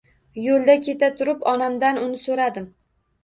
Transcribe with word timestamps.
Yo’lda 0.43 0.75
keta 0.85 1.09
turib 1.19 1.45
onamdan 1.53 2.01
uni 2.05 2.17
so’radim. 2.25 2.67